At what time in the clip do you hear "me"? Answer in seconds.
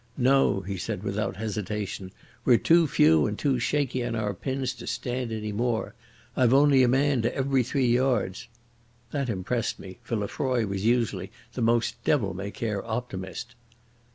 9.77-9.99